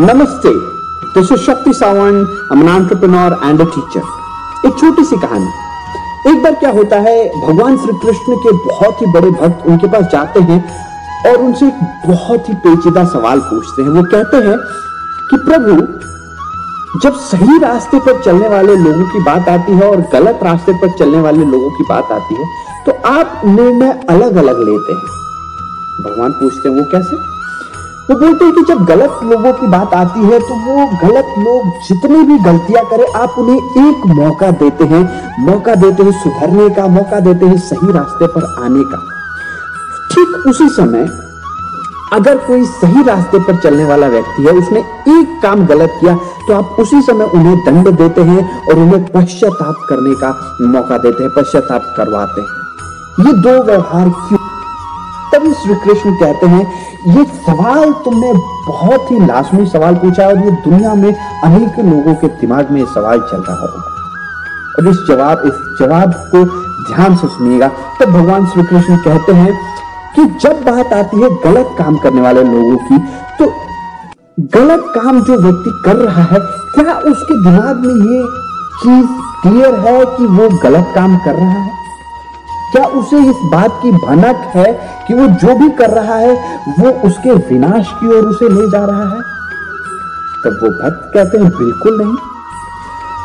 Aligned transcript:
नमस्ते 0.00 0.50
this 1.14 1.32
is 1.32 1.40
Shakti 1.40 1.72
Sawant 1.74 2.52
am 2.52 2.68
entrepreneur 2.68 3.40
and 3.44 3.60
a 3.60 3.64
teacher 3.66 4.68
एक 4.68 4.78
छोटी 4.78 5.04
सी 5.04 5.16
कहानी। 5.16 5.50
एक 6.30 6.42
बार 6.42 6.54
क्या 6.54 6.70
होता 6.70 6.96
है, 6.98 7.16
भगवान 7.40 7.76
श्री 7.78 7.92
कृष्ण 7.98 8.36
के 8.36 8.52
बहुत 8.58 9.02
ही 9.02 9.06
बड़े 9.12 9.30
भक्त 9.30 9.66
उनके 9.66 9.86
पास 9.88 10.10
जाते 10.12 10.40
हैं 10.40 10.58
और 11.26 11.36
उनसे 11.36 11.66
एक 11.66 11.80
बहुत 12.06 12.48
ही 12.48 12.54
पेचीदा 12.54 13.04
सवाल 13.04 13.40
पूछते 13.40 13.82
हैं। 13.82 13.90
वो 13.90 14.02
कहते 14.02 14.36
हैं 14.48 14.56
कि 15.30 15.36
प्रभु, 15.38 15.76
जब 17.02 17.16
सही 17.20 17.58
रास्ते 17.58 17.98
पर 18.00 18.22
चलने 18.22 18.48
वाले 18.48 18.76
लोगों 18.76 19.04
की 19.04 19.22
बात 19.24 19.48
आती 19.48 19.72
है 19.72 19.90
और 19.90 20.00
गलत 20.12 20.40
रास्ते 20.42 20.72
पर 20.72 20.96
चलने 20.98 21.20
वाले 21.20 21.44
लोगों 21.44 21.70
की 21.70 21.84
बात 21.88 22.12
आती 22.12 22.34
है 22.34 22.46
तो 22.86 22.92
आप 23.08 23.40
निर्णय 23.44 24.00
अलग 24.10 24.36
अलग 24.36 24.60
लेते 24.60 24.92
हैं। 24.92 25.17
भगवान 26.00 26.32
पूछते 26.32 26.68
हैं, 26.68 26.76
वो 26.76 26.84
कैसे? 26.92 27.16
वो 28.08 28.14
बोलते 28.16 28.44
हैं 28.44 28.54
कि 28.54 28.62
जब 28.64 28.84
गलत 28.86 29.20
लोगों 29.24 29.52
की 29.52 29.66
बात 29.68 29.94
आती 29.94 30.20
है 30.22 30.38
तो 30.40 30.54
वो 30.56 30.86
गलत 31.00 31.34
लोग 31.38 31.66
जितनी 31.88 32.22
भी 32.22 32.38
गलतियाँ 32.44 32.84
करें, 32.90 33.06
आप 33.14 33.34
उन्हें 33.38 33.88
एक 33.88 34.06
मौका 34.14 34.50
देते 34.60 34.84
हैं। 34.86 35.02
मौका 35.46 35.74
देते 35.76 36.02
हैं 36.02 36.12
सुधरने 36.14 36.68
का, 36.74 36.86
मौका 36.88 37.20
देते 37.20 37.46
हैं 37.46 37.58
सही 37.60 37.92
रास्ते 37.92 38.26
पर 38.26 38.44
आने 38.64 38.84
का। 38.84 38.98
ठीक 40.10 40.46
उसी 40.48 40.68
समय, 40.70 41.08
अगर 42.12 42.36
कोई 42.38 42.64
सही 42.66 43.02
रास्ते 43.04 43.38
पर 43.38 43.56
चलने 43.58 43.84
वाला 43.84 44.06
व्यक्ति 44.08 44.42
है, 44.42 44.52
उसने 44.54 44.80
एक 45.10 45.38
काम 45.42 45.66
गलत 45.66 45.96
किया 46.00 46.14
तो 46.46 46.54
आप 46.54 46.76
उसी 46.80 47.00
समय 47.02 47.24
उन्हें 47.34 47.56
दंड 47.64 47.88
देते 47.96 48.22
हैं 48.22 48.42
और 48.62 48.78
उन्हें 48.78 49.04
पश्चाताप 49.06 49.86
करने 49.88 50.14
का 50.14 50.30
मौका 50.62 50.98
देते 50.98 51.22
हैं, 51.22 51.32
पश्चाताप 51.32 51.94
करवाते 51.96 52.40
हैं। 52.40 53.26
ये 53.26 53.32
दो 53.34 53.62
व्यवहार 53.62 54.08
क्यों 54.28 54.46
तभी 55.38 55.52
श्री 55.54 55.74
कृष्ण 55.74 56.12
कहते 56.20 56.46
हैं, 56.46 56.62
ये 57.08 57.24
सवाल 57.24 57.92
तुमने 58.04 58.32
बहुत 58.68 59.10
ही 59.10 59.18
लाजमी 59.26 59.66
सवाल 59.66 59.94
पूछा 59.96 60.26
और 60.26 60.38
ये 60.44 60.50
दुनिया 60.64 60.94
में 60.94 61.12
अनेक 61.44 61.78
लोगों 61.80 62.14
के 62.14 62.28
दिमाग 62.40 62.70
में 62.70 62.84
सवाल 62.86 63.20
चल 63.30 63.42
रहा 63.42 63.56
होगा। 63.56 63.82
और 64.78 64.88
इस 64.88 64.96
जवाब 65.08 65.42
इस 65.46 65.60
जवाब 65.80 66.14
को 66.32 66.44
ध्यान 66.88 67.16
से 67.16 67.28
सुनिएगा। 67.28 67.68
तो 67.98 68.06
भगवान 68.08 68.46
श्री 68.46 68.62
कृष्ण 68.64 68.96
कहते 69.04 69.32
हैं 69.34 69.52
कि 70.16 70.24
जब 70.42 70.64
बात 70.64 70.92
आती 70.92 71.22
है 71.22 71.30
गलत 71.44 71.74
काम 71.78 71.96
करने 71.98 72.20
वाले 72.20 72.42
लोगों 72.44 72.76
की 72.88 72.98
तो 73.38 73.52
गलत 74.58 74.92
काम 74.94 75.22
जो 75.22 75.40
व्यक्ति 75.42 75.80
कर 75.84 75.96
रहा 75.96 76.22
है, 76.24 76.40
क्या 76.74 76.98
उसके 77.12 77.42
दिमाग 77.44 77.86
में 77.86 77.94
ये 78.10 78.22
चीज़ 78.82 79.06
क्लियर 79.42 79.80
है 79.86 80.04
कि 80.16 80.26
वो 80.26 80.48
गलत 80.62 80.92
काम 80.94 81.16
कर 81.18 81.34
रहा 81.34 81.50
है? 81.50 81.76
क्या 82.72 82.84
उसे 82.84 83.18
इस 83.30 83.36
बात 83.52 83.78
की 83.82 83.90
भनक 83.90 84.50
है 84.54 84.72
कि 85.06 85.14
वो 85.14 85.26
जो 85.26 85.54
भी 85.58 85.68
कर 85.70 85.90
रहा 85.90 86.14
है, 86.14 86.32
वो 86.78 86.90
उसके 87.08 87.30
विनाश 87.30 87.92
की 88.00 88.06
ओर 88.08 88.24
उसे 88.24 88.48
ले 88.48 88.70
जा 88.70 88.84
रहा 88.84 89.04
है? 89.04 89.20
तब 90.44 90.58
वो 90.62 90.68
भक्त 90.70 91.10
कहते 91.14 91.38
हैं, 91.38 91.50
बिल्कुल 91.50 91.98
नहीं। 92.02 92.16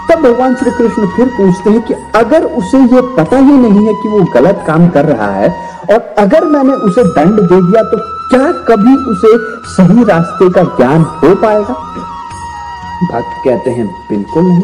तब 0.10 0.22
भगवान 0.22 0.56
श्री 0.56 0.72
कृष्ण 0.72 1.08
फिर 1.08 1.28
पूछते 1.28 1.70
हैं 1.70 1.82
कि 1.82 1.94
अगर 2.16 2.44
उसे 2.44 2.78
ये 2.96 3.02
पता 3.18 3.38
ही 3.38 3.58
नहीं 3.58 3.86
है 3.88 3.94
कि 3.94 4.10
वो 4.10 4.24
गलत 4.34 4.64
काम 4.68 4.90
कर 4.90 5.06
रहा 5.06 5.32
है, 5.32 5.50
और 5.92 6.16
अगर 6.18 6.46
मैंने 6.46 6.74
उसे 6.74 7.04
दंड 7.04 7.40
दे 7.40 7.62
दिया 7.62 7.84
तो 7.84 7.98
क्या 8.30 8.52
कभी 8.68 8.96
उसे 9.12 9.38
सही 9.68 10.04
रास्ते 10.04 10.50
का 10.50 10.64
ज्ञान 10.78 11.02
हो 11.02 11.36
पाएगा? 11.36 11.74
भक्त 13.12 13.42
कहते 13.46 13.72
हैं, 13.72 13.88
बिल्कुल 14.10 14.44
नहीं। 14.44 14.62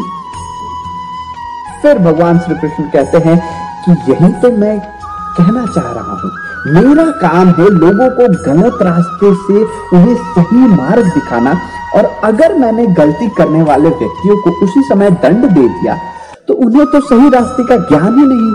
फिर 1.82 1.98
भगवान 1.98 2.40
श्री 2.40 2.56
कृष्ण 2.56 2.84
कहते 2.84 3.18
हैं 3.18 3.59
कि 3.86 3.92
यही 4.12 4.32
तो 4.42 4.52
मैं 4.58 4.80
कहना 5.38 5.66
चाह 5.66 5.92
रहा 5.92 6.14
हूँ। 6.14 6.32
मेरा 6.68 7.06
काम 7.20 7.50
है 7.58 7.68
लोगों 7.74 8.10
को 8.12 8.28
गलत 8.46 8.82
रास्ते 8.84 9.34
से 9.38 9.62
उन्हें 9.98 10.16
सही 10.16 10.68
मार्ग 10.70 11.06
दिखाना, 11.14 11.54
और 11.96 12.06
अगर 12.24 12.54
मैंने 12.56 12.86
गलती 12.96 13.30
करने 13.38 13.62
वाले 13.64 13.90
व्यक्तियों 13.92 14.36
को 14.38 14.52
उसी 14.66 14.82
समय 14.90 15.12
दंड 15.24 15.46
दे 15.48 15.68
दिया 15.70 15.98
तो 16.48 16.54
उन्हें 16.66 16.86
तो 16.86 17.00
सही 17.02 17.30
रास्ते 17.30 17.64
का 17.64 17.78
ज्ञान 17.88 18.20
ही 18.20 18.26
नहीं। 18.26 18.52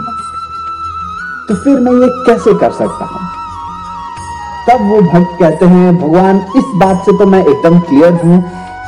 तो 1.49 1.54
फिर 1.54 1.81
मैं 1.81 1.93
ये 1.94 2.09
कैसे 2.26 2.54
कर 2.59 2.70
सकता 2.72 3.04
हूँ? 3.04 3.22
तब 4.69 4.87
वो 4.91 5.00
भक्त 5.03 5.37
कहते 5.41 5.66
हैं, 5.66 5.97
भगवान, 5.99 6.37
इस 6.56 6.70
बात 6.76 7.03
से 7.06 7.19
तो 7.19 7.26
मैं 7.26 7.41
एकदम 7.41 7.78
क्लियर 7.81 8.12
हूँ, 8.25 8.38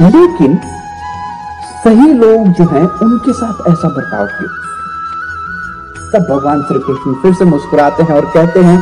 लेकिन 0.02 0.58
सही 1.82 2.12
लोग 2.14 2.46
जो 2.48 2.64
हैं, 2.66 2.86
उनके 3.02 3.32
साथ 3.32 3.68
ऐसा 3.68 3.88
बर्ताव 3.88 4.26
क्यों? 4.28 4.65
तब 6.12 6.26
भगवान 6.30 6.62
श्री 6.62 6.78
कृष्ण 6.78 7.14
फिर 7.22 7.34
से 7.34 7.44
मुस्कुराते 7.44 8.02
हैं 8.02 8.14
और 8.14 8.26
कहते 8.34 8.60
हैं 8.60 8.78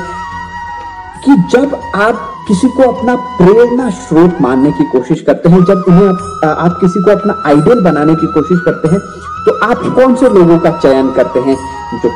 कि 1.25 1.37
जब 1.53 1.75
आप 1.95 2.31
किसी 2.49 2.69
को 2.69 2.91
अपना 2.93 3.15
प्रेरणा 3.37 3.89
स्रोत 3.99 4.41
मानने 4.41 4.71
की 4.71 4.85
कोशिश 4.85 5.21
करते 5.21 5.49
हैं 5.49 5.65
जब 5.65 5.85
उन्हें 5.89 6.09
आप, 6.09 6.57
आप 6.59 6.79
किसी 6.81 7.03
को 7.03 7.11
अपना 7.11 7.43
आइडियल 7.47 7.81
बनाने 7.81 8.15
की 8.15 8.27
कोशिश 8.27 8.61
करते 8.65 8.89
हैं 8.89 9.01
तो 9.47 9.59
आप 9.67 9.83
कौन 9.97 10.15
से 10.15 10.29
लोगों 10.29 10.59
का 10.59 10.71
चयन 10.79 11.11
करते 11.13 11.41
हैं? 11.41 11.57
जो 12.03 12.11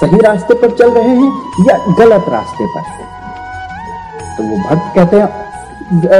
सही 0.00 0.18
रास्ते 0.20 0.54
पर 0.54 0.70
चल 0.70 0.90
रहे 0.90 1.14
हैं 1.16 1.30
या 1.68 1.76
गलत 1.98 2.28
रास्ते 2.28 2.66
पर? 2.66 2.82
तो 4.36 4.44
वो 4.44 4.56
भक्त 4.58 4.94
कहते 4.94 5.16
हैं 5.16 5.46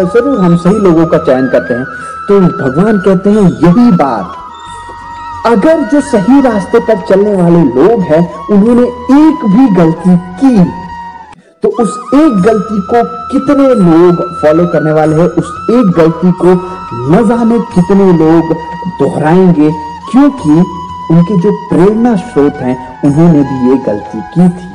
ज़रूर 0.04 0.38
हम 0.38 0.56
सही 0.56 0.78
लोगों 0.78 1.06
का 1.06 1.18
चयन 1.18 1.48
करते 1.48 1.74
हैं। 1.74 1.84
तो 2.28 2.40
भगवान 2.40 2.98
कहते 2.98 3.30
हैं 3.30 3.42
यही 3.42 3.90
बात 3.92 4.36
अगर 5.48 5.82
जो 5.82 6.00
सही 6.00 6.40
रास्ते 6.40 6.78
पर 6.78 7.00
चलने 7.08 7.34
वाले 7.34 7.62
लोग 7.64 8.00
हैं, 8.02 8.22
उन्होंने 8.46 8.82
एक 9.18 9.44
भी 9.46 9.66
गलती 9.76 10.16
की 10.40 10.64
तो 11.62 11.68
उस 11.82 11.94
एक 12.14 12.34
गलती 12.42 12.80
को 12.90 13.02
कितने 13.28 13.68
लोग 13.74 14.20
फॉलो 14.42 14.66
करने 14.66 14.92
वाले 14.92 15.16
हैं? 15.16 15.28
उस 15.32 15.52
एक 15.70 15.86
गलती 15.96 16.32
को 16.32 16.52
न 17.12 17.26
जाने 17.28 17.58
कितने 17.74 18.12
लोग 18.12 18.52
दोहराएँगे, 18.98 19.70
क्योंकि 20.10 20.50
उनके 21.10 21.38
जो 21.38 21.52
प्रेरणा 21.70 22.14
स्रोत 22.16 22.56
हैं, 22.56 22.76
उन्होंने 23.04 23.42
भी 23.42 23.70
ये 23.70 23.76
गलती 23.86 24.20
की 24.34 24.48
थी। 24.48 24.68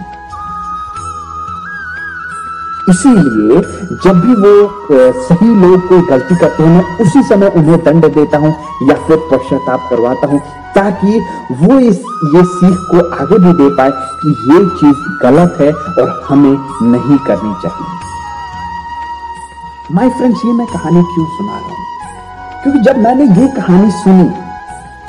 इसीलिए 2.89 3.61
जब 4.03 4.19
भी 4.21 4.33
वो 4.35 5.11
सही 5.21 5.53
लोग 5.55 5.87
कोई 5.89 6.01
गलती 6.09 6.35
करते 6.35 6.63
हैं, 6.63 6.75
मैं 6.75 6.97
उसी 6.99 7.23
समय 7.23 7.53
उन्हें 7.55 7.83
दंड 7.83 8.13
देता 8.15 8.37
हूँ 8.37 8.53
या 8.89 8.95
फिर 9.07 9.17
पश्चाताप 9.31 9.87
करवाता 9.89 10.27
हूँ। 10.27 10.41
ताकि 10.75 11.19
वो 11.51 11.79
इस 11.79 11.97
ये 12.35 12.43
सीख 12.43 12.77
को 12.91 12.97
आगे 13.15 13.37
भी 13.37 13.53
दे 13.53 13.69
पाए 13.75 13.91
कि 13.91 14.29
ये 14.29 14.65
चीज़ 14.79 15.01
गलत 15.21 15.57
है 15.61 15.71
और 15.73 16.23
हमें 16.29 16.57
नहीं 16.91 17.17
करनी 17.17 17.53
चाहिए। 17.61 17.91
माय 19.91 20.09
फ्रेंड्स 20.09 20.41
ये 20.45 20.53
मैं 20.53 20.67
कहानी 20.67 21.01
क्यों 21.01 21.25
सुना 21.25 21.53
रहा 21.53 21.67
हूँ? 21.67 21.75
क्योंकि 22.63 22.79
जब 22.79 22.97
मैंने 22.97 23.23
ये 23.41 23.47
कहानी 23.47 23.91
सुनी, 23.91 24.29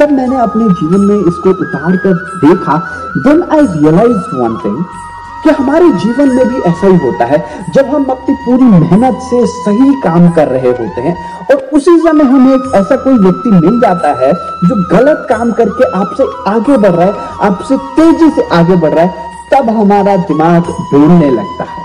तब 0.00 0.10
मैंने 0.10 0.36
अपने 0.36 0.64
जीवन 0.64 1.00
में 1.00 1.16
इसको 1.16 1.50
उतार 1.50 1.96
कर 1.96 2.14
देखा। 2.44 2.76
Then 3.16 3.42
I 3.42 3.60
realise 3.60 4.34
one 4.34 4.56
thing 4.64 4.84
कि 5.44 5.50
हमारे 5.50 5.90
जीवन 5.92 6.28
में 6.28 6.48
भी 6.48 6.60
ऐसा 6.60 6.86
ही 6.86 6.96
होता 6.96 7.24
है? 7.24 7.64
जब 7.74 7.86
हम 7.86 8.04
अपनी 8.04 8.34
पूरी 8.34 8.64
मेहनत 8.64 9.18
से 9.22 9.46
सही 9.46 10.00
काम 10.00 10.30
कर 10.30 10.48
रहे 10.48 10.70
होते 10.70 11.00
हैं 11.00 11.14
और 11.40 11.56
उसी 11.72 11.98
समय 11.98 12.24
हमें 12.24 12.54
एक 12.54 12.72
ऐसा 12.74 12.96
कोई 12.96 13.18
व्यक्ति 13.18 13.50
मिल 13.50 13.80
जाता 13.80 14.08
है 14.08 14.32
जो 14.64 14.96
गलत 14.96 15.26
काम 15.28 15.52
करके 15.52 15.90
आपसे 15.98 16.50
आगे 16.50 16.76
बढ़ 16.76 16.90
रहा 16.90 17.06
है, 17.06 17.14
आपसे 17.40 17.76
तेज़ी 17.76 18.30
से 18.30 18.48
आगे 18.52 18.76
बढ़ 18.76 18.90
रहा 18.90 19.04
है, 19.04 19.32
तब 19.52 19.70
हमारा 19.70 20.16
दिमाग 20.16 20.62
डोलने 20.62 21.30
लगता 21.30 21.64
है। 21.64 21.82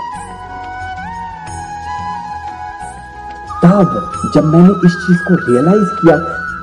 तब 3.64 4.10
जब 4.34 4.44
मैंने 4.44 4.72
इस 4.86 4.92
चीज़ 4.92 5.18
को 5.18 5.34
रियलाइज़ 5.34 5.90
किया, 5.90 6.16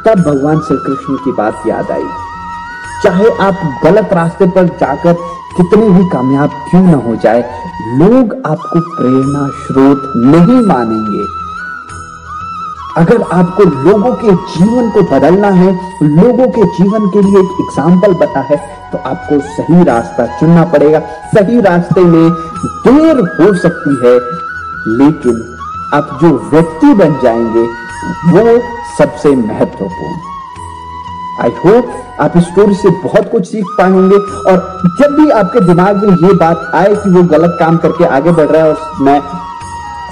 तब 0.06 0.22
भगवान 0.22 0.60
श्री 0.60 0.78
कृष्ण 0.78 1.16
की 1.16 1.32
बात 1.32 1.64
याद 1.68 1.92
आई। 1.92 2.27
चाहे 3.04 3.30
आप 3.42 3.80
गलत 3.84 4.14
रास्ते 4.14 4.46
पर 4.52 4.68
जाकर 4.80 5.14
कितने 5.58 5.90
भी 5.90 6.04
कामयाब 6.10 6.50
क्यों 6.70 6.82
ना 6.84 6.98
हो 7.04 7.16
जाए, 7.16 7.42
लोग 7.98 8.34
आपको 8.48 8.80
प्रेरणा 8.92 9.48
स्रोत 9.58 10.12
नहीं 10.18 10.62
मानेंगे। 10.68 11.26
अगर 12.98 13.22
आपको 13.34 13.64
लोगों 13.64 14.12
के 14.16 14.32
जीवन 14.52 14.90
को 14.92 15.02
बदलना 15.10 15.50
है, 15.52 15.72
लोगों 16.04 16.48
के 16.48 16.64
जीवन 16.78 17.08
के 17.10 17.22
लिए 17.22 17.40
एक 17.40 17.58
एग्ज़ाम्पल 17.62 18.14
बता 18.22 18.40
है 18.50 18.58
तो 18.92 18.98
आपको 19.06 19.40
सही 19.48 19.84
रास्ता 19.84 20.26
चुनना 20.40 20.64
पड़ेगा। 20.74 21.00
सही 21.34 21.60
रास्ते 21.62 22.02
में 22.04 22.30
देर 22.86 23.20
हो 23.34 23.54
सकती 23.58 23.96
है, 24.04 24.16
लेकिन 24.98 25.44
आप 25.94 26.18
जो 26.22 26.30
व्यक्ति 26.50 26.94
बन 26.96 27.20
जाएँगे, 27.24 27.66
वो 28.30 28.60
सबसे 28.98 29.36
महत्वपूर्ण। 29.38 30.27
आई 31.44 31.50
होप 31.66 31.92
आप 32.22 32.38
इस 32.38 32.44
स्टोरी 32.44 32.76
से 32.76 32.90
बहुत 33.02 33.30
कुछ 33.32 33.48
सीख 33.48 33.66
पाए 33.78 33.90
होंगे 33.92 34.18
और 34.52 34.58
जब 35.00 35.16
भी 35.16 35.30
आपके 35.32 35.60
दिमाग 35.66 36.06
में 36.06 36.16
ये 36.22 36.34
बात 36.38 36.72
आए 36.76 36.96
कि 36.96 37.10
वो 37.10 37.24
गलत 37.34 37.58
काम 37.60 37.78
करके 37.78 38.06
आगे 38.16 38.32
बढ़ 38.32 38.48
रहा 38.48 38.64
है 38.64 38.70
और 38.70 39.04
मैं 39.04 39.20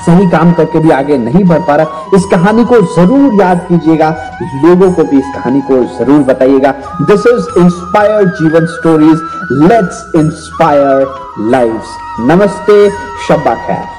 सही 0.05 0.29
काम 0.31 0.51
करके 0.53 0.79
भी 0.79 0.89
आगे 0.91 1.17
नहीं 1.17 1.43
बढ़ 1.43 1.61
पा 1.67 1.75
रहा, 1.75 2.01
इस 2.15 2.25
कहानी 2.31 2.65
को 2.65 2.81
ज़रूर 2.95 3.41
याद 3.41 3.65
कीजिएगा। 3.69 4.09
लोगों 4.65 4.91
को 4.93 5.03
भी 5.03 5.17
इस 5.19 5.33
कहानी 5.35 5.61
को 5.71 5.83
ज़रूर 5.97 6.21
बताइएगा। 6.23 6.71
This 7.01 7.25
is 7.27 7.59
inspire 7.59 8.25
Jeevan 8.41 8.65
stories 8.75 9.19
let's 9.63 10.05
inspire 10.15 11.05
life 11.51 11.97
नमस्ते 12.21 12.89
शब्बा 13.27 13.55
खैर 13.67 13.94